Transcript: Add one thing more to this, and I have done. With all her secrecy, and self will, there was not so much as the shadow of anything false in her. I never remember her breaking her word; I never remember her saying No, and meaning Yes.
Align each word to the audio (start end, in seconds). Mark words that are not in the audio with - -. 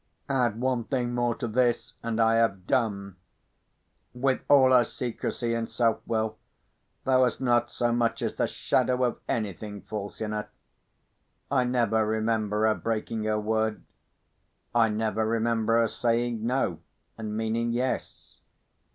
Add 0.29 0.59
one 0.59 0.85
thing 0.85 1.13
more 1.13 1.35
to 1.35 1.47
this, 1.47 1.93
and 2.01 2.19
I 2.19 2.37
have 2.37 2.65
done. 2.65 3.17
With 4.15 4.41
all 4.49 4.71
her 4.71 4.83
secrecy, 4.83 5.53
and 5.53 5.69
self 5.69 5.99
will, 6.07 6.39
there 7.05 7.19
was 7.19 7.39
not 7.39 7.69
so 7.69 7.91
much 7.93 8.23
as 8.23 8.33
the 8.33 8.47
shadow 8.47 9.03
of 9.03 9.19
anything 9.29 9.83
false 9.83 10.19
in 10.19 10.31
her. 10.31 10.49
I 11.51 11.65
never 11.65 12.03
remember 12.03 12.65
her 12.67 12.73
breaking 12.73 13.25
her 13.25 13.39
word; 13.39 13.83
I 14.73 14.89
never 14.89 15.23
remember 15.23 15.79
her 15.81 15.87
saying 15.87 16.43
No, 16.43 16.79
and 17.15 17.37
meaning 17.37 17.71
Yes. 17.71 18.39